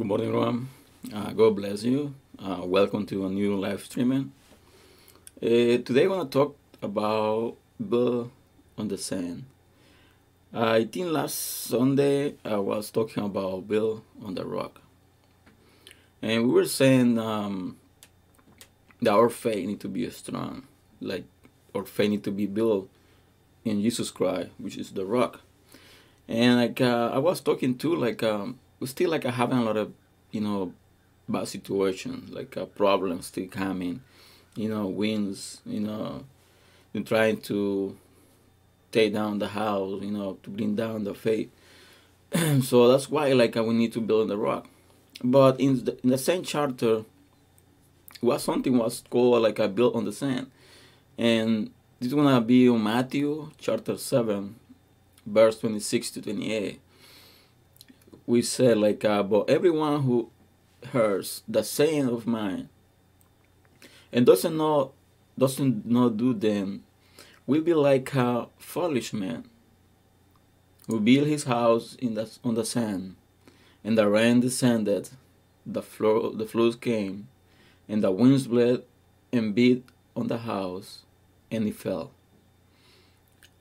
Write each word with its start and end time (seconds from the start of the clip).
Good 0.00 0.06
morning, 0.06 0.28
everyone. 0.28 0.68
Uh, 1.12 1.30
God 1.32 1.56
bless 1.56 1.82
you. 1.82 2.14
Uh, 2.38 2.62
welcome 2.64 3.04
to 3.04 3.26
a 3.26 3.28
new 3.28 3.54
live 3.54 3.84
streaming. 3.84 4.32
Uh, 5.42 5.76
today, 5.84 6.04
I 6.04 6.06
want 6.06 6.32
to 6.32 6.38
talk 6.38 6.56
about 6.80 7.58
Bill 7.76 8.32
on 8.78 8.88
the 8.88 8.96
sand. 8.96 9.44
I 10.54 10.84
think 10.84 11.08
last 11.08 11.34
Sunday 11.34 12.36
I 12.46 12.56
was 12.56 12.90
talking 12.90 13.22
about 13.22 13.68
Bill 13.68 14.02
on 14.24 14.36
the 14.36 14.46
rock, 14.46 14.80
and 16.22 16.44
we 16.44 16.48
were 16.48 16.64
saying 16.64 17.18
um, 17.18 17.76
that 19.02 19.12
our 19.12 19.28
faith 19.28 19.66
need 19.66 19.80
to 19.80 19.88
be 19.88 20.08
strong, 20.08 20.62
like 21.02 21.24
our 21.74 21.84
faith 21.84 22.08
need 22.08 22.24
to 22.24 22.30
be 22.30 22.46
built 22.46 22.88
in 23.66 23.82
Jesus 23.82 24.10
Christ, 24.10 24.48
which 24.56 24.78
is 24.78 24.92
the 24.92 25.04
rock. 25.04 25.42
And 26.26 26.56
like 26.56 26.80
uh, 26.80 27.10
I 27.12 27.18
was 27.18 27.42
talking 27.42 27.76
to, 27.76 27.94
like 27.94 28.22
um, 28.22 28.60
we 28.80 28.86
still 28.86 29.10
like 29.10 29.24
having 29.24 29.58
a 29.58 29.62
lot 29.62 29.76
of, 29.76 29.92
you 30.30 30.40
know, 30.40 30.72
bad 31.28 31.46
situations, 31.46 32.30
like 32.30 32.56
a 32.56 32.66
problem 32.66 33.22
still 33.22 33.46
coming, 33.46 34.02
you 34.56 34.68
know, 34.68 34.86
winds, 34.86 35.60
you 35.64 35.80
know, 35.80 36.24
and 36.94 37.06
trying 37.06 37.40
to 37.42 37.96
take 38.90 39.12
down 39.12 39.38
the 39.38 39.48
house, 39.48 40.02
you 40.02 40.10
know, 40.10 40.38
to 40.42 40.50
bring 40.50 40.74
down 40.74 41.04
the 41.04 41.14
faith. 41.14 41.50
so 42.62 42.88
that's 42.88 43.08
why 43.08 43.32
like 43.32 43.56
uh, 43.56 43.62
we 43.62 43.74
need 43.74 43.92
to 43.92 44.00
build 44.00 44.22
on 44.22 44.28
the 44.28 44.36
rock. 44.38 44.66
But 45.22 45.60
in 45.60 45.84
the, 45.84 45.98
in 46.02 46.10
the 46.10 46.18
same 46.18 46.42
charter, 46.42 47.04
was 48.22 48.42
something 48.42 48.76
was 48.76 49.02
called 49.10 49.42
like 49.42 49.60
I 49.60 49.66
built 49.66 49.94
on 49.94 50.04
the 50.04 50.12
sand, 50.12 50.50
and 51.18 51.70
this 51.98 52.08
is 52.08 52.14
gonna 52.14 52.40
be 52.40 52.68
on 52.68 52.82
Matthew 52.82 53.50
chapter 53.58 53.96
seven, 53.96 54.56
verse 55.26 55.58
twenty 55.58 55.80
six 55.80 56.10
to 56.12 56.22
twenty 56.22 56.52
eight. 56.52 56.80
We 58.30 58.42
said 58.42 58.78
like, 58.78 59.04
uh, 59.04 59.24
but 59.24 59.50
everyone 59.50 60.02
who 60.02 60.30
hears 60.92 61.42
the 61.48 61.64
saying 61.64 62.08
of 62.08 62.28
mine 62.28 62.68
and 64.12 64.24
doesn't 64.24 64.56
know 64.56 64.92
doesn't 65.36 65.84
not 65.84 66.16
do 66.16 66.32
them 66.32 66.84
will 67.44 67.62
be 67.62 67.74
like 67.74 68.14
a 68.14 68.46
foolish 68.56 69.12
man 69.12 69.50
who 70.86 71.00
built 71.00 71.26
his 71.26 71.42
house 71.42 71.96
in 71.96 72.14
the 72.14 72.30
on 72.44 72.54
the 72.54 72.64
sand, 72.64 73.16
and 73.82 73.98
the 73.98 74.08
rain 74.08 74.38
descended, 74.38 75.08
the 75.66 75.82
floor 75.82 76.30
the 76.32 76.46
floods 76.46 76.76
came, 76.76 77.26
and 77.88 78.00
the 78.00 78.12
winds 78.12 78.46
blew 78.46 78.84
and 79.32 79.56
beat 79.56 79.84
on 80.14 80.28
the 80.28 80.38
house, 80.38 81.02
and 81.50 81.66
it 81.66 81.74
fell. 81.74 82.12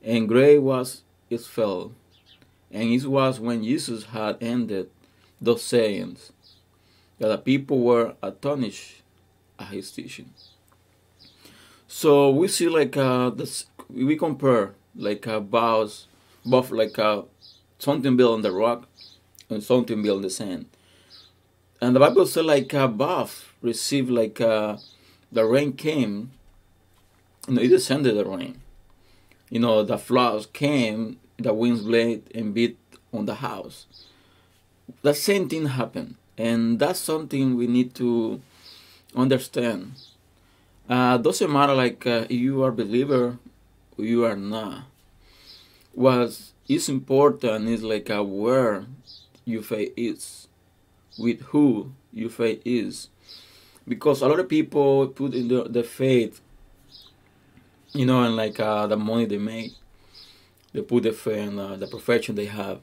And 0.03 0.27
great 0.27 0.59
was 0.59 1.01
its 1.27 1.47
fall. 1.47 1.93
And 2.71 2.89
it 2.89 3.05
was 3.05 3.39
when 3.39 3.63
Jesus 3.63 4.05
had 4.05 4.37
ended 4.41 4.89
those 5.41 5.63
sayings 5.63 6.31
that 7.17 7.27
the 7.27 7.37
people 7.37 7.79
were 7.79 8.15
astonished 8.21 9.01
at 9.57 9.67
his 9.67 9.91
teaching. 9.91 10.33
So 11.87 12.29
we 12.29 12.47
see 12.47 12.69
like 12.69 12.95
uh, 12.95 13.31
this, 13.31 13.65
we 13.89 14.15
compare 14.15 14.73
like 14.95 15.27
uh, 15.27 15.39
bows, 15.39 16.07
both 16.45 16.71
like 16.71 16.99
uh, 16.99 17.23
something 17.79 18.15
built 18.15 18.33
on 18.33 18.41
the 18.41 18.51
rock 18.51 18.87
and 19.49 19.63
something 19.63 20.01
built 20.01 20.17
on 20.17 20.21
the 20.21 20.29
sand. 20.29 20.67
And 21.81 21.95
the 21.95 21.99
Bible 21.99 22.25
said 22.25 22.45
like 22.45 22.73
a 22.73 22.87
both 22.87 23.53
received 23.61 24.09
like 24.09 24.39
uh, 24.39 24.77
the 25.31 25.45
rain 25.45 25.73
came, 25.73 26.31
you 27.47 27.55
know, 27.55 27.61
it 27.61 27.69
descended 27.69 28.17
the 28.17 28.25
rain. 28.25 28.61
You 29.49 29.59
know, 29.59 29.83
the 29.83 29.97
floods 29.97 30.45
came, 30.45 31.19
the 31.39 31.53
winds 31.53 31.81
blade 31.81 32.23
and 32.35 32.53
beat 32.53 32.77
on 33.13 33.25
the 33.25 33.35
house. 33.35 33.85
The 35.01 35.13
same 35.13 35.47
thing 35.49 35.67
happened, 35.67 36.15
and 36.37 36.79
that's 36.79 36.99
something 36.99 37.55
we 37.55 37.67
need 37.67 37.95
to 37.95 38.41
understand 39.15 39.93
uh, 40.89 41.17
doesn't 41.17 41.51
matter 41.51 41.73
like 41.75 42.05
uh, 42.07 42.25
you 42.29 42.63
are 42.63 42.71
believer 42.71 43.37
you 43.97 44.25
are 44.25 44.35
not. 44.35 44.83
What 45.93 46.39
is 46.67 46.89
important 46.89 47.67
is 47.67 47.83
like 47.83 48.09
uh, 48.09 48.23
where 48.23 48.85
your 49.45 49.61
faith 49.61 49.93
is, 49.97 50.47
with 51.17 51.41
who 51.41 51.91
your 52.13 52.29
faith 52.29 52.61
is, 52.63 53.09
because 53.87 54.21
a 54.21 54.27
lot 54.27 54.39
of 54.39 54.47
people 54.47 55.07
put 55.07 55.33
in 55.33 55.49
the, 55.49 55.63
the 55.63 55.83
faith, 55.83 56.39
you 57.91 58.05
know, 58.05 58.23
and 58.23 58.35
like 58.35 58.59
uh, 58.59 58.87
the 58.87 58.97
money 58.97 59.25
they 59.25 59.37
make, 59.37 59.73
they 60.73 60.81
put 60.81 61.03
their 61.03 61.13
faith 61.13 61.47
in 61.47 61.59
uh, 61.59 61.75
the 61.75 61.87
profession 61.87 62.35
they 62.35 62.45
have. 62.45 62.79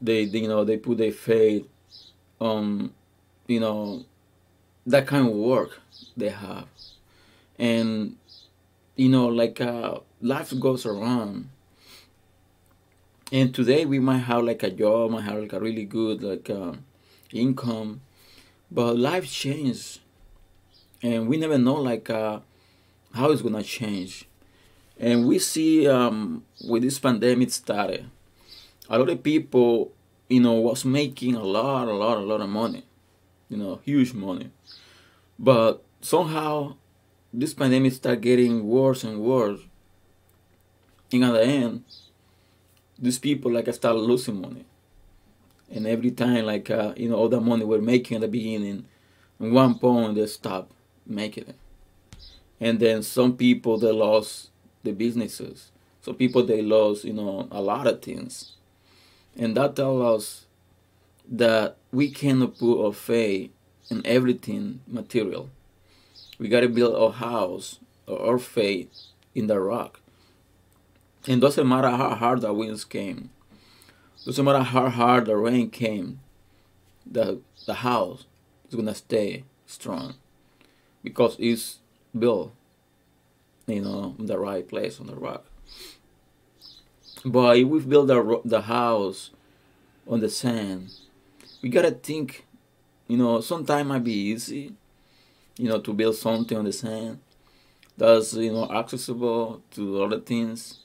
They, 0.00 0.26
they, 0.26 0.40
you 0.40 0.48
know, 0.48 0.64
they 0.64 0.76
put 0.76 0.98
their 0.98 1.12
faith 1.12 1.66
on, 2.38 2.92
you 3.46 3.60
know, 3.60 4.04
that 4.86 5.06
kind 5.06 5.26
of 5.26 5.34
work 5.34 5.80
they 6.16 6.28
have. 6.28 6.66
And 7.58 8.16
you 8.96 9.10
know 9.10 9.26
like 9.26 9.60
uh, 9.60 9.98
life 10.20 10.58
goes 10.58 10.86
around. 10.86 11.50
And 13.30 13.54
today 13.54 13.84
we 13.84 13.98
might 13.98 14.18
have 14.18 14.44
like 14.44 14.62
a 14.62 14.70
job 14.70 15.10
might 15.10 15.24
have 15.24 15.38
like 15.38 15.52
a 15.52 15.60
really 15.60 15.84
good 15.84 16.22
like 16.22 16.48
uh, 16.48 16.72
income 17.32 18.00
but 18.70 18.96
life 18.96 19.30
changes. 19.30 20.00
And 21.02 21.28
we 21.28 21.36
never 21.36 21.58
know 21.58 21.74
like 21.74 22.08
uh, 22.08 22.40
how 23.12 23.30
it's 23.30 23.42
gonna 23.42 23.62
change 23.62 24.26
and 24.98 25.26
we 25.26 25.38
see 25.38 25.86
um, 25.86 26.44
with 26.66 26.82
this 26.82 26.98
pandemic 26.98 27.50
started 27.50 28.08
a 28.88 28.98
lot 28.98 29.08
of 29.08 29.22
people 29.22 29.92
you 30.28 30.40
know 30.40 30.54
was 30.54 30.84
making 30.84 31.34
a 31.34 31.42
lot 31.42 31.88
a 31.88 31.92
lot 31.92 32.18
a 32.18 32.20
lot 32.20 32.40
of 32.40 32.48
money 32.48 32.84
you 33.48 33.56
know 33.56 33.80
huge 33.84 34.12
money 34.14 34.50
but 35.38 35.82
somehow 36.00 36.74
this 37.32 37.52
pandemic 37.52 37.92
start 37.92 38.20
getting 38.22 38.66
worse 38.66 39.04
and 39.04 39.20
worse. 39.20 39.60
And 41.12 41.24
at 41.24 41.32
the 41.32 41.44
end, 41.44 41.84
these 42.98 43.18
people 43.18 43.52
like 43.52 43.68
I 43.68 43.72
start 43.72 43.96
losing 43.96 44.40
money. 44.40 44.64
And 45.70 45.86
every 45.86 46.12
time 46.12 46.46
like 46.46 46.70
uh, 46.70 46.94
you 46.96 47.08
know 47.08 47.16
all 47.16 47.28
the 47.28 47.40
money 47.40 47.64
we're 47.64 47.80
making 47.80 48.16
at 48.16 48.20
the 48.22 48.28
beginning, 48.28 48.86
at 49.40 49.50
one 49.50 49.78
point 49.78 50.14
they 50.14 50.26
stop 50.26 50.70
making 51.06 51.48
it. 51.48 51.56
And 52.60 52.80
then 52.80 53.02
some 53.02 53.36
people 53.36 53.78
they 53.78 53.92
lost 53.92 54.50
the 54.82 54.92
businesses. 54.92 55.70
So 56.02 56.12
people 56.12 56.44
they 56.44 56.62
lost, 56.62 57.04
you 57.04 57.12
know, 57.12 57.48
a 57.50 57.60
lot 57.60 57.86
of 57.86 58.02
things. 58.02 58.52
And 59.36 59.56
that 59.56 59.76
tells 59.76 60.02
us 60.02 60.46
that 61.28 61.76
we 61.92 62.10
cannot 62.10 62.58
put 62.58 62.84
our 62.84 62.92
faith 62.92 63.50
in 63.90 64.02
everything 64.06 64.80
material 64.86 65.50
we 66.38 66.48
got 66.48 66.60
to 66.60 66.68
build 66.68 66.94
our 66.94 67.12
house 67.12 67.78
or 68.06 68.20
our 68.20 68.38
faith 68.38 69.06
in 69.34 69.46
the 69.46 69.60
rock. 69.60 70.00
And 71.26 71.40
doesn't 71.40 71.66
matter 71.66 71.90
how 71.90 72.10
hard 72.14 72.42
the 72.42 72.52
winds 72.52 72.84
came, 72.84 73.30
doesn't 74.24 74.44
matter 74.44 74.62
how 74.62 74.88
hard 74.88 75.26
the 75.26 75.36
rain 75.36 75.70
came, 75.70 76.20
the 77.04 77.40
the 77.66 77.74
house 77.74 78.26
is 78.68 78.76
gonna 78.76 78.94
stay 78.94 79.44
strong 79.66 80.14
because 81.02 81.36
it's 81.38 81.78
built, 82.16 82.52
you 83.66 83.80
know, 83.80 84.14
the 84.18 84.38
right 84.38 84.66
place 84.66 85.00
on 85.00 85.06
the 85.06 85.16
rock. 85.16 85.44
But 87.24 87.58
if 87.58 87.66
we 87.66 87.80
build 87.80 88.08
the 88.08 88.40
the 88.44 88.62
house 88.62 89.30
on 90.06 90.20
the 90.20 90.28
sand, 90.28 90.90
we 91.62 91.68
gotta 91.68 91.90
think, 91.90 92.46
you 93.08 93.16
know, 93.16 93.40
sometimes 93.40 93.88
might 93.88 94.04
be 94.04 94.12
easy, 94.12 94.74
you 95.58 95.68
know, 95.68 95.80
to 95.80 95.92
build 95.92 96.14
something 96.16 96.56
on 96.56 96.64
the 96.64 96.72
sand 96.72 97.18
that's, 97.96 98.34
you 98.34 98.52
know, 98.52 98.70
accessible 98.70 99.62
to 99.72 100.02
other 100.02 100.20
things. 100.20 100.80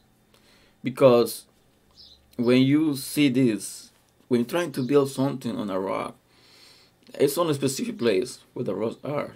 Because 0.83 1.45
when 2.37 2.63
you 2.63 2.95
see 2.95 3.29
this, 3.29 3.91
when 4.27 4.41
you're 4.41 4.49
trying 4.49 4.71
to 4.71 4.81
build 4.81 5.09
something 5.11 5.55
on 5.55 5.69
a 5.69 5.79
rock, 5.79 6.15
it's 7.15 7.37
on 7.37 7.49
a 7.49 7.53
specific 7.53 7.97
place 7.97 8.39
where 8.53 8.65
the 8.65 8.73
rocks 8.73 8.97
are. 9.03 9.35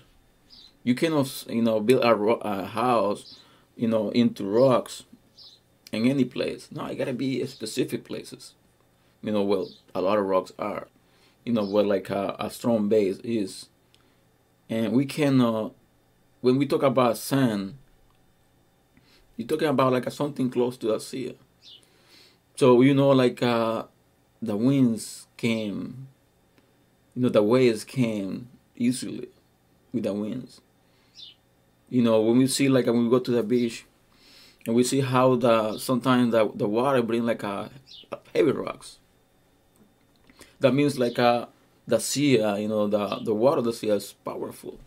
You 0.86 0.96
cannot, 0.96 1.46
you 1.50 1.64
know, 1.64 1.82
build 1.82 2.04
a, 2.04 2.14
a 2.16 2.66
house, 2.68 3.40
you 3.76 3.90
know, 3.90 4.12
into 4.12 4.46
rocks 4.46 5.04
in 5.92 6.08
any 6.08 6.26
place. 6.26 6.70
No, 6.72 6.86
it 6.86 6.96
gotta 6.96 7.14
be 7.14 7.46
specific 7.48 8.06
places. 8.06 8.54
You 9.22 9.34
know, 9.34 9.44
well, 9.44 9.70
a 9.96 10.02
lot 10.02 10.20
of 10.20 10.26
rocks 10.26 10.54
are. 10.60 10.88
You 11.46 11.54
know, 11.54 11.66
where 11.66 11.84
like 11.84 12.10
a, 12.12 12.36
a 12.40 12.52
strong 12.52 12.90
base 12.90 13.18
is 13.20 13.70
and 14.70 14.94
we 14.94 15.06
can 15.06 15.42
uh, 15.42 15.70
when 16.42 16.58
we 16.58 16.66
talk 16.66 16.84
about 16.84 17.18
sand 17.18 17.76
you're 19.38 19.48
talking 19.48 19.68
about 19.68 19.94
like 19.94 20.10
something 20.12 20.50
close 20.50 20.78
to 20.78 20.88
the 20.88 21.00
sea 21.00 21.38
so 22.56 22.82
you 22.82 22.94
know 22.94 23.10
like 23.10 23.42
uh, 23.44 23.84
the 24.42 24.56
winds 24.56 25.28
came 25.38 26.08
you 27.16 27.22
know 27.22 27.30
the 27.30 27.44
waves 27.44 27.84
came 27.84 28.48
easily 28.76 29.30
with 29.94 30.04
the 30.04 30.14
winds 30.14 30.62
you 31.90 32.02
know 32.02 32.22
when 32.22 32.38
we 32.38 32.48
see 32.48 32.70
like 32.70 32.86
when 32.86 33.04
we 33.04 33.10
go 33.10 33.20
to 33.20 33.32
the 33.32 33.44
beach 33.44 33.86
and 34.66 34.76
we 34.76 34.84
see 34.84 35.02
how 35.02 35.36
the 35.36 35.78
sometimes 35.78 36.32
the, 36.32 36.52
the 36.56 36.68
water 36.68 37.02
bring 37.02 37.26
like 37.26 37.44
a, 37.44 37.70
a 38.12 38.18
heavy 38.34 38.52
rocks 38.52 39.00
that 40.60 40.74
means 40.74 40.98
like 40.98 41.18
a 41.18 41.48
the 41.88 42.00
sea, 42.00 42.42
uh, 42.42 42.56
you 42.56 42.68
know, 42.68 42.88
the 42.88 43.20
the 43.24 43.34
water 43.34 43.60
of 43.60 43.66
the 43.66 43.74
sea 43.74 43.90
is 43.90 44.14
powerful 44.14 44.80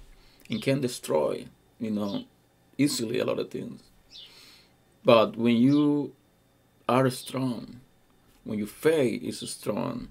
and 0.51 0.63
can 0.63 0.81
destroy, 0.81 1.47
you 1.79 1.91
know, 1.91 2.25
easily 2.77 3.19
a 3.19 3.25
lot 3.25 3.39
of 3.39 3.51
things. 3.51 3.83
But 5.05 5.37
when 5.37 5.57
you 5.57 6.13
are 6.89 7.09
strong, 7.11 7.81
when 8.45 8.59
your 8.59 8.67
faith 8.67 9.23
is 9.23 9.49
strong, 9.51 10.09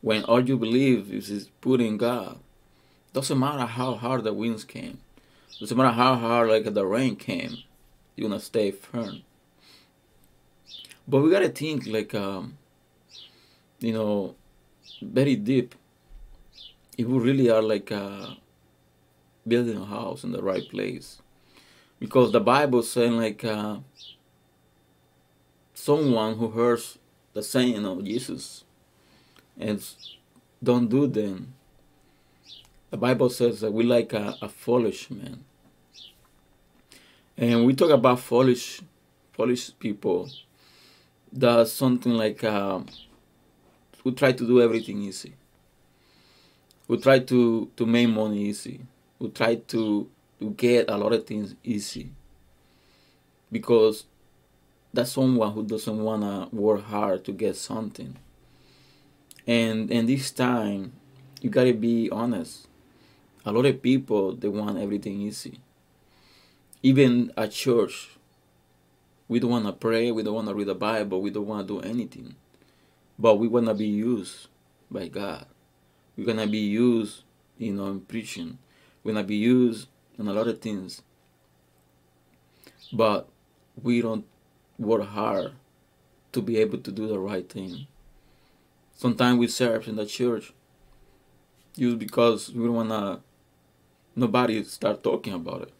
when 0.00 0.24
all 0.24 0.46
you 0.46 0.56
believe 0.56 1.12
is, 1.12 1.30
is 1.30 1.48
put 1.60 1.80
in 1.80 1.96
God, 1.96 2.38
doesn't 3.12 3.38
matter 3.38 3.66
how 3.66 3.94
hard 3.94 4.24
the 4.24 4.32
winds 4.32 4.64
came, 4.64 4.98
doesn't 5.60 5.76
matter 5.76 5.90
how 5.90 6.14
hard 6.16 6.48
like 6.48 6.72
the 6.72 6.86
rain 6.86 7.16
came, 7.16 7.58
you're 8.14 8.28
gonna 8.28 8.40
stay 8.40 8.70
firm. 8.70 9.22
But 11.08 11.22
we 11.22 11.30
gotta 11.30 11.48
think 11.48 11.86
like 11.86 12.14
um, 12.14 12.58
you 13.80 13.92
know, 13.92 14.34
very 15.00 15.36
deep. 15.36 15.74
If 16.98 17.06
we 17.06 17.18
really 17.18 17.50
are 17.50 17.62
like 17.62 17.92
uh, 17.92 18.34
building 19.46 19.76
a 19.76 19.84
house 19.84 20.24
in 20.24 20.32
the 20.32 20.42
right 20.42 20.66
place, 20.68 21.20
because 21.98 22.32
the 22.32 22.40
Bible 22.40 22.82
saying 22.82 23.16
like 23.16 23.44
uh, 23.44 23.78
someone 25.74 26.36
who 26.36 26.50
hears 26.50 26.98
the 27.32 27.42
saying 27.42 27.84
of 27.84 28.02
Jesus 28.04 28.64
and 29.58 29.82
don't 30.62 30.88
do 30.88 31.06
them. 31.06 31.54
The 32.90 32.96
Bible 32.96 33.30
says 33.30 33.60
that 33.60 33.72
we 33.72 33.84
like 33.84 34.12
a, 34.12 34.36
a 34.40 34.48
foolish 34.48 35.10
man. 35.10 35.44
And 37.36 37.66
we 37.66 37.74
talk 37.74 37.90
about 37.90 38.20
foolish, 38.20 38.80
foolish 39.32 39.76
people. 39.78 40.30
That's 41.32 41.72
something 41.72 42.12
like 42.12 42.42
uh, 42.44 42.80
who 44.02 44.12
try 44.12 44.32
to 44.32 44.46
do 44.46 44.62
everything 44.62 45.02
easy. 45.02 45.34
Who 46.86 46.98
try 46.98 47.18
to 47.18 47.68
to 47.76 47.86
make 47.86 48.08
money 48.08 48.44
easy. 48.44 48.80
Who 49.18 49.30
try 49.30 49.56
to 49.56 50.08
to 50.38 50.50
get 50.50 50.88
a 50.88 50.96
lot 50.96 51.12
of 51.12 51.26
things 51.26 51.56
easy. 51.64 52.10
Because 53.50 54.04
that's 54.94 55.12
someone 55.12 55.52
who 55.52 55.64
doesn't 55.64 55.98
wanna 56.02 56.48
work 56.52 56.84
hard 56.84 57.24
to 57.24 57.32
get 57.32 57.56
something. 57.56 58.16
And 59.46 59.90
and 59.90 60.08
this 60.08 60.30
time, 60.30 60.92
you 61.42 61.50
gotta 61.50 61.74
be 61.74 62.08
honest. 62.10 62.65
A 63.46 63.52
lot 63.52 63.64
of 63.64 63.80
people 63.80 64.36
they 64.36 64.48
want 64.48 64.78
everything 64.78 65.20
easy 65.22 65.60
even 66.86 67.32
at 67.36 67.50
church, 67.50 68.10
we 69.26 69.40
don't 69.40 69.50
want 69.50 69.66
to 69.66 69.72
pray, 69.72 70.12
we 70.12 70.22
don't 70.22 70.34
want 70.34 70.46
to 70.46 70.54
read 70.54 70.68
the 70.68 70.74
Bible, 70.74 71.20
we 71.20 71.30
don't 71.30 71.48
want 71.48 71.66
to 71.66 71.74
do 71.74 71.80
anything. 71.80 72.36
But 73.18 73.40
we 73.40 73.48
want 73.48 73.66
to 73.66 73.74
be 73.74 73.88
used 73.88 74.46
by 74.88 75.08
God. 75.08 75.46
We're 76.16 76.26
going 76.26 76.38
to 76.38 76.46
be 76.46 76.58
used, 76.58 77.24
you 77.58 77.72
know, 77.72 77.86
in 77.86 78.02
preaching. 78.02 78.58
We're 79.02 79.14
going 79.14 79.24
to 79.24 79.26
be 79.26 79.34
used 79.34 79.88
in 80.16 80.28
a 80.28 80.32
lot 80.32 80.46
of 80.46 80.60
things. 80.60 81.02
But 82.92 83.28
we 83.82 84.00
don't 84.00 84.26
work 84.78 85.08
hard 85.08 85.54
to 86.30 86.40
be 86.40 86.58
able 86.58 86.78
to 86.78 86.92
do 86.92 87.08
the 87.08 87.18
right 87.18 87.48
thing. 87.50 87.88
Sometimes 88.94 89.38
we 89.38 89.48
serve 89.48 89.88
in 89.88 89.96
the 89.96 90.06
church 90.06 90.52
just 91.76 91.98
because 91.98 92.52
we 92.52 92.64
don't 92.64 92.74
want 92.74 92.90
to, 92.90 93.20
nobody 94.16 94.64
start 94.64 95.02
talking 95.02 95.34
about 95.34 95.62
it 95.62 95.72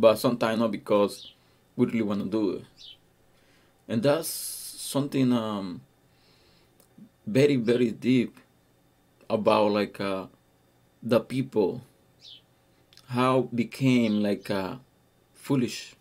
but 0.00 0.18
sometimes 0.18 0.58
not 0.58 0.70
because 0.70 1.32
we 1.76 1.84
really 1.84 2.02
want 2.02 2.22
to 2.22 2.28
do 2.28 2.52
it. 2.52 2.64
And 3.86 4.02
that's 4.02 4.28
something 4.28 5.30
um, 5.32 5.82
very, 7.26 7.56
very 7.56 7.90
deep 7.90 8.34
about 9.28 9.72
like 9.72 10.00
uh, 10.00 10.26
the 11.02 11.20
people, 11.20 11.82
how 13.08 13.42
became 13.54 14.22
like 14.22 14.50
uh, 14.50 14.76
foolish. 15.34 15.94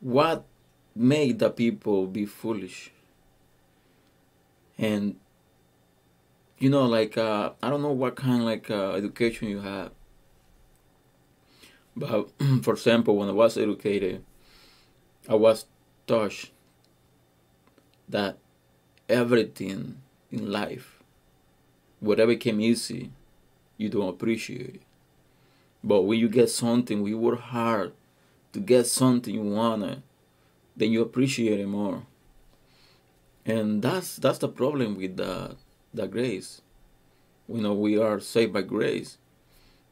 What 0.00 0.44
made 0.94 1.40
the 1.40 1.50
people 1.50 2.06
be 2.06 2.24
foolish? 2.24 2.92
And 4.78 5.16
you 6.60 6.68
know, 6.68 6.84
like 6.84 7.16
uh, 7.16 7.52
I 7.62 7.70
don't 7.70 7.82
know 7.82 7.92
what 7.92 8.14
kind 8.14 8.40
of 8.40 8.46
like 8.46 8.70
uh, 8.70 8.92
education 8.92 9.48
you 9.48 9.60
have, 9.60 9.90
but 11.96 12.30
for 12.62 12.74
example, 12.74 13.16
when 13.16 13.28
I 13.28 13.32
was 13.32 13.56
educated, 13.56 14.22
I 15.28 15.34
was 15.34 15.64
touched 16.06 16.52
that 18.08 18.36
everything 19.08 20.02
in 20.30 20.52
life, 20.52 21.02
whatever 21.98 22.34
came 22.34 22.60
easy, 22.60 23.10
you 23.78 23.88
don't 23.88 24.08
appreciate 24.08 24.74
it. 24.76 24.82
But 25.82 26.02
when 26.02 26.20
you 26.20 26.28
get 26.28 26.50
something, 26.50 27.00
when 27.00 27.10
you 27.10 27.18
work 27.18 27.40
hard 27.40 27.94
to 28.52 28.60
get 28.60 28.86
something 28.86 29.34
you 29.34 29.40
wanna, 29.40 30.02
then 30.76 30.92
you 30.92 31.00
appreciate 31.00 31.58
it 31.58 31.66
more. 31.66 32.02
And 33.46 33.80
that's 33.80 34.16
that's 34.16 34.38
the 34.38 34.48
problem 34.48 34.96
with 34.96 35.16
the 35.16 35.56
the 35.92 36.06
grace. 36.06 36.62
You 37.48 37.60
know, 37.60 37.74
we 37.74 37.98
are 37.98 38.20
saved 38.20 38.52
by 38.52 38.62
grace. 38.62 39.18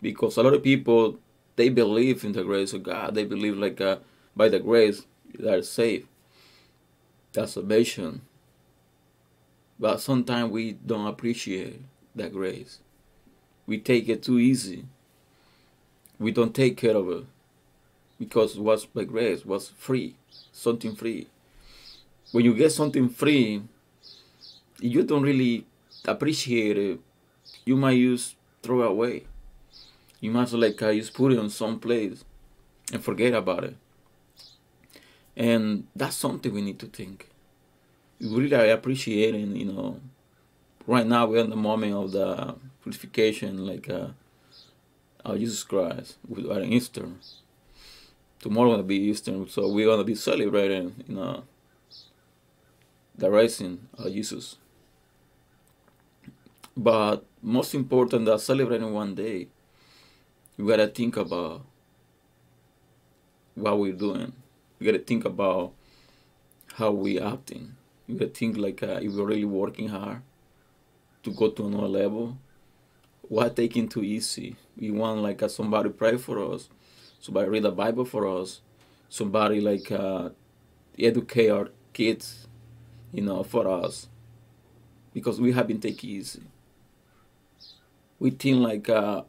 Because 0.01 0.37
a 0.37 0.43
lot 0.43 0.55
of 0.55 0.63
people 0.63 1.19
they 1.59 1.69
believe 1.69 2.25
in 2.25 2.33
the 2.33 2.45
grace 2.45 2.73
of 2.73 2.85
God. 2.85 3.17
They 3.17 3.25
believe 3.25 3.59
like 3.59 3.81
uh, 3.81 3.97
by 4.37 4.49
the 4.49 4.61
grace 4.61 5.05
they 5.37 5.53
are 5.53 5.63
saved. 5.63 6.07
That's 7.33 7.53
salvation. 7.53 8.23
But 9.79 10.01
sometimes 10.01 10.53
we 10.53 10.73
don't 10.73 11.07
appreciate 11.07 11.81
that 12.15 12.33
grace. 12.33 12.79
We 13.67 13.79
take 13.79 14.09
it 14.09 14.23
too 14.23 14.39
easy. 14.39 14.85
We 16.19 16.31
don't 16.31 16.55
take 16.55 16.77
care 16.77 16.97
of 16.97 17.09
it 17.11 17.25
because 18.21 18.57
was 18.57 18.87
by 18.87 19.05
grace, 19.05 19.45
was 19.45 19.69
free, 19.69 20.17
something 20.53 20.95
free. 20.95 21.27
When 22.31 22.45
you 22.45 22.55
get 22.55 22.71
something 22.71 23.09
free, 23.09 23.63
you 24.81 25.03
don't 25.03 25.23
really 25.23 25.67
appreciate 26.11 26.77
it. 26.79 27.01
You 27.65 27.77
might 27.77 27.99
just 27.99 28.37
throw 28.63 28.83
it 28.83 28.91
away. 28.91 29.25
You 30.21 30.31
must 30.31 30.53
like 30.53 30.81
uh, 30.83 30.93
just 30.93 31.15
put 31.15 31.33
it 31.33 31.39
on 31.39 31.51
some 31.51 31.79
place 31.79 32.25
and 32.93 33.03
forget 33.03 33.35
about 33.35 33.65
it. 33.65 33.77
And 35.37 35.87
that's 35.95 36.17
something 36.17 36.53
we 36.53 36.63
need 36.63 36.79
to 36.81 36.87
think. 36.87 37.29
We 38.21 38.29
really 38.29 38.55
are 38.55 38.75
appreciating, 38.75 39.55
you 39.55 39.67
know, 39.67 40.01
right 40.87 41.07
now 41.07 41.27
we're 41.27 41.45
in 41.45 41.51
the 41.51 41.57
moment 41.57 41.95
of 41.95 42.11
the 42.13 42.57
purification, 42.83 43.65
like 43.65 43.89
uh, 43.89 44.09
of 45.25 45.39
Jesus 45.39 45.63
Christ 45.63 46.17
with 46.27 46.51
our 46.51 46.63
Easter. 46.63 47.09
Tomorrow 48.41 48.73
gonna 48.73 48.83
be 48.83 48.97
Easter, 48.97 49.47
so 49.49 49.71
we're 49.71 49.87
gonna 49.87 50.05
be 50.05 50.15
celebrating, 50.15 50.95
you 51.07 51.15
know, 51.15 51.45
the 53.17 53.31
rising 53.31 53.89
of 53.97 54.13
Jesus. 54.13 54.57
But 56.79 57.25
most 57.43 57.75
important, 57.75 58.27
that 58.27 58.41
celebrating 58.41 58.93
one 58.95 59.17
day 59.17 59.49
we 60.57 60.65
gotta 60.65 60.87
think 60.87 61.17
about 61.17 61.67
what 63.57 63.81
we're 63.81 63.93
doing. 63.93 64.33
We 64.79 64.87
gotta 64.87 65.01
think 65.01 65.25
about 65.25 65.73
how 66.75 66.93
we 66.93 67.19
acting. 67.19 67.75
We 68.07 68.15
gotta 68.15 68.31
think 68.31 68.57
like 68.57 68.85
uh, 68.85 69.01
if 69.03 69.13
we're 69.13 69.27
really 69.27 69.45
working 69.45 69.89
hard 69.89 70.23
to 71.25 71.33
go 71.33 71.51
to 71.51 71.67
another 71.67 71.89
level. 71.89 72.39
What 73.23 73.57
taking 73.57 73.89
too 73.89 74.05
easy? 74.05 74.55
We 74.77 74.93
want 74.93 75.21
like 75.21 75.43
uh, 75.43 75.49
somebody 75.49 75.89
pray 75.89 76.17
for 76.17 76.55
us, 76.55 76.69
somebody 77.19 77.49
read 77.49 77.65
the 77.65 77.73
Bible 77.73 78.05
for 78.05 78.29
us, 78.41 78.61
somebody 79.09 79.61
like 79.61 79.91
uh, 79.91 80.31
educate 80.97 81.51
our 81.51 81.71
kids, 81.93 82.47
you 83.13 83.23
know, 83.23 83.43
for 83.43 83.67
us, 83.69 84.07
because 85.13 85.41
we 85.41 85.51
have 85.51 85.67
been 85.67 85.81
taking 85.81 86.11
easy. 86.11 86.43
We 88.19 88.31
think 88.31 88.59
like 88.59 88.89
uh, 88.89 89.23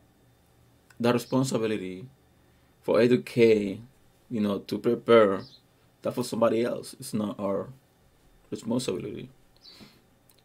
the 1.00 1.14
responsibility 1.14 2.08
for 2.82 3.00
educate, 3.00 3.82
you 4.30 4.42
know, 4.42 4.60
to 4.60 4.78
prepare 4.78 5.42
that 6.02 6.14
for 6.14 6.24
somebody 6.24 6.64
else. 6.64 6.96
It's 7.00 7.14
not 7.14 7.40
our 7.40 7.70
responsibility. 8.50 9.30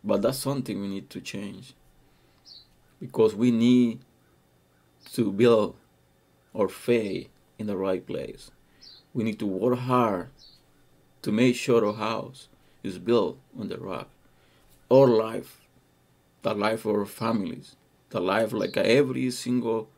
But 0.02 0.22
that's 0.22 0.38
something 0.38 0.80
we 0.80 0.88
need 0.88 1.08
to 1.10 1.20
change. 1.20 1.74
Because 3.00 3.34
we 3.34 3.50
need 3.50 4.00
to 5.12 5.32
build 5.32 5.76
our 6.54 6.68
faith 6.68 7.28
in 7.58 7.66
the 7.66 7.76
right 7.76 8.06
place. 8.06 8.50
We 9.12 9.24
need 9.24 9.38
to 9.38 9.46
work 9.46 9.78
hard 9.78 10.28
to 11.22 11.32
make 11.32 11.56
sure 11.56 11.86
our 11.86 11.94
house 11.94 12.48
is 12.82 12.98
built 12.98 13.38
on 13.58 13.68
the 13.68 13.78
rock. 13.78 14.08
Our 14.90 15.06
life, 15.06 15.60
the 16.42 16.54
life 16.54 16.84
of 16.84 16.94
our 16.94 17.06
families, 17.06 17.76
the 18.14 18.20
life 18.20 18.52
like 18.52 18.76
every 18.76 19.28
single 19.32 19.88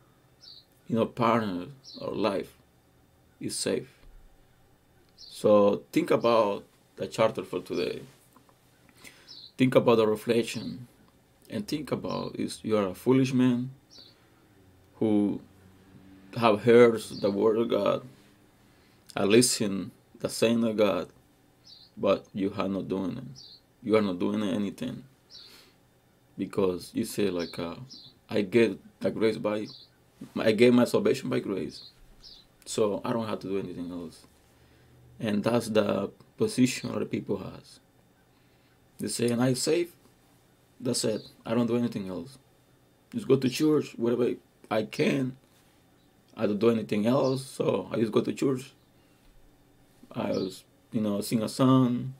you 0.87 0.95
know, 0.95 1.05
partner 1.05 1.67
or 2.01 2.11
life 2.15 2.57
is 3.39 3.55
safe. 3.55 3.93
So 5.17 5.83
think 5.91 6.09
about 6.09 6.63
the 6.95 7.05
charter 7.05 7.43
for 7.43 7.61
today. 7.61 8.01
Think 9.55 9.75
about 9.75 9.97
the 9.97 10.07
reflection 10.07 10.87
and 11.47 11.67
think 11.67 11.91
about 11.91 12.35
is 12.37 12.59
you 12.63 12.75
are 12.75 12.87
a 12.87 12.95
foolish 12.95 13.33
man 13.33 13.69
who 14.95 15.39
have 16.35 16.63
heard 16.63 16.99
the 17.21 17.29
word 17.29 17.59
of 17.59 17.69
God, 17.69 18.01
I 19.15 19.25
listen 19.25 19.91
the 20.19 20.29
saying 20.29 20.63
of 20.63 20.75
God, 20.75 21.09
but 21.95 22.25
you 22.33 22.51
are 22.57 22.67
not 22.67 22.87
doing 22.87 23.17
it. 23.17 23.41
You 23.83 23.95
are 23.95 24.01
not 24.01 24.17
doing 24.17 24.41
anything 24.41 25.03
because 26.37 26.91
you 26.93 27.05
say 27.05 27.29
like, 27.29 27.57
uh, 27.57 27.75
I 28.29 28.41
get 28.41 28.79
the 28.99 29.11
grace 29.11 29.37
by, 29.37 29.67
I 30.37 30.51
gave 30.51 30.73
my 30.73 30.85
salvation 30.85 31.29
by 31.29 31.39
grace, 31.39 31.91
so 32.65 33.01
I 33.03 33.13
don't 33.13 33.27
have 33.27 33.39
to 33.39 33.47
do 33.47 33.59
anything 33.59 33.91
else. 33.91 34.25
And 35.19 35.43
that's 35.43 35.67
the 35.69 36.11
position 36.37 36.91
other 36.91 37.05
people 37.05 37.37
has. 37.37 37.79
They 38.99 39.07
say, 39.07 39.29
and 39.29 39.41
I 39.41 39.53
save, 39.53 39.91
that's 40.79 41.03
it. 41.03 41.21
I 41.45 41.53
don't 41.53 41.67
do 41.67 41.77
anything 41.77 42.07
else. 42.09 42.37
Just 43.13 43.27
go 43.27 43.35
to 43.35 43.49
church 43.49 43.93
wherever 43.95 44.31
I 44.69 44.83
can. 44.83 45.37
I 46.35 46.45
don't 46.45 46.59
do 46.59 46.69
anything 46.69 47.07
else, 47.07 47.45
so 47.45 47.89
I 47.91 47.97
just 47.97 48.11
go 48.11 48.21
to 48.21 48.33
church. 48.33 48.73
I 50.11 50.31
was, 50.31 50.63
you 50.91 51.01
know, 51.01 51.21
sing 51.21 51.41
a 51.41 51.49
song, 51.49 52.13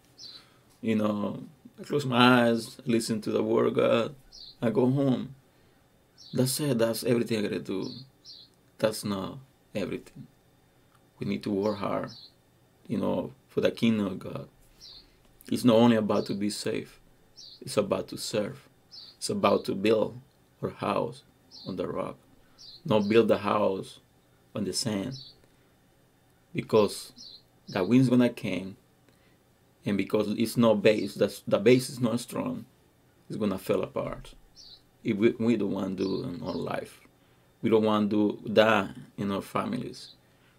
you 0.81 0.95
know, 0.95 1.43
I 1.79 1.83
close 1.83 2.05
my 2.05 2.47
eyes, 2.47 2.81
listen 2.85 3.21
to 3.21 3.31
the 3.31 3.43
word 3.43 3.67
of 3.67 3.75
God, 3.75 4.15
I 4.61 4.71
go 4.71 4.89
home. 4.89 5.35
That's 6.33 6.59
it, 6.59 6.79
that's 6.79 7.03
everything 7.03 7.39
I 7.39 7.41
gotta 7.43 7.59
do. 7.59 7.89
That's 8.79 9.05
not 9.05 9.37
everything. 9.75 10.25
We 11.19 11.27
need 11.27 11.43
to 11.43 11.51
work 11.51 11.77
hard, 11.77 12.09
you 12.87 12.97
know, 12.97 13.33
for 13.47 13.61
the 13.61 13.69
kingdom 13.69 14.07
of 14.07 14.19
God. 14.19 14.47
It's 15.51 15.63
not 15.63 15.75
only 15.75 15.97
about 15.97 16.25
to 16.27 16.33
be 16.33 16.49
safe, 16.49 16.99
it's 17.61 17.77
about 17.77 18.07
to 18.09 18.17
serve. 18.17 18.67
It's 19.17 19.29
about 19.29 19.65
to 19.65 19.75
build 19.75 20.19
our 20.63 20.71
house 20.71 21.23
on 21.67 21.75
the 21.75 21.87
rock. 21.87 22.17
Not 22.85 23.07
build 23.07 23.27
the 23.27 23.37
house 23.37 23.99
on 24.55 24.65
the 24.65 24.73
sand. 24.73 25.13
Because 26.55 27.13
the 27.67 27.83
wind's 27.83 28.09
gonna 28.09 28.29
come 28.29 28.77
and 29.87 29.97
because 29.97 30.27
it's 30.37 30.57
not 30.57 30.83
base, 30.83 31.15
the, 31.15 31.33
the 31.47 31.57
base 31.57 31.89
is 31.89 32.01
not 32.01 32.19
strong, 32.19 32.65
it's 33.29 33.37
gonna 33.37 33.57
fall 33.57 33.81
apart. 33.83 34.33
If 35.01 35.15
we, 35.15 35.29
we 35.39 35.55
don't 35.55 35.71
want 35.71 35.97
to 35.97 36.03
do 36.03 36.23
in 36.23 36.43
our 36.43 36.53
life. 36.53 36.99
We 37.61 37.69
don't 37.69 37.85
want 37.85 38.09
to 38.09 38.37
do 38.43 38.53
that 38.53 38.89
in 39.17 39.31
our 39.31 39.41
families. 39.41 40.11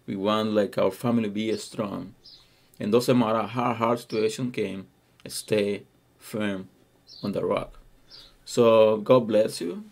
We 0.07 0.15
want 0.15 0.53
like 0.53 0.79
our 0.79 0.89
family 0.89 1.29
be 1.29 1.55
strong. 1.57 2.15
And 2.79 2.91
doesn't 2.91 3.19
matter 3.19 3.43
how 3.43 3.73
hard 3.73 3.99
situation 3.99 4.51
came, 4.51 4.87
stay 5.27 5.83
firm 6.17 6.67
on 7.21 7.31
the 7.31 7.45
rock. 7.45 7.79
So 8.45 8.97
God 8.97 9.27
bless 9.27 9.61
you. 9.61 9.83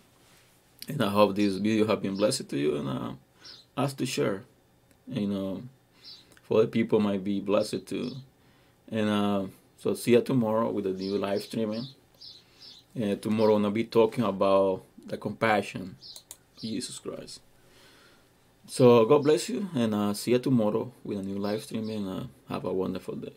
And 0.88 1.04
I 1.04 1.10
hope 1.10 1.36
this 1.36 1.58
video 1.58 1.86
have 1.86 2.02
been 2.02 2.16
blessed 2.16 2.50
to 2.50 2.58
you 2.58 2.78
and 2.78 2.90
uh, 2.90 3.12
ask 3.78 3.98
to 3.98 4.06
share. 4.08 4.46
You 5.08 5.28
know, 5.28 5.64
for 6.42 6.62
the 6.62 6.68
people 6.68 7.00
might 7.00 7.24
be 7.24 7.40
blessed 7.40 7.86
too. 7.86 8.14
And 8.92 9.10
uh, 9.10 9.46
so 9.78 9.94
see 9.94 10.12
you 10.12 10.22
tomorrow 10.22 10.72
with 10.72 10.86
a 10.88 10.94
new 10.94 11.18
live 11.18 11.42
streaming. 11.42 11.86
And 12.96 13.22
tomorrow 13.22 13.56
I'm 13.56 13.64
gonna 13.64 13.74
be 13.74 13.84
talking 13.84 14.24
about 14.24 14.84
the 15.06 15.18
compassion 15.18 15.96
of 16.56 16.62
Jesus 16.62 17.00
Christ. 17.00 17.42
So 18.68 19.06
God 19.06 19.24
bless 19.24 19.50
you 19.50 19.70
and 19.76 19.94
uh, 19.96 20.14
see 20.14 20.32
you 20.32 20.40
tomorrow 20.40 20.92
with 21.04 21.20
a 21.20 21.24
new 21.24 21.38
live 21.38 21.64
streaming. 21.64 22.08
uh, 22.08 22.28
have 22.50 22.66
a 22.66 22.74
wonderful 22.74 23.16
day. 23.16 23.34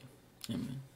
Amen. 0.49 0.80